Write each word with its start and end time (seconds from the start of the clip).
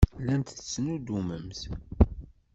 Llant 0.21 0.49
ttnuddument. 0.57 1.59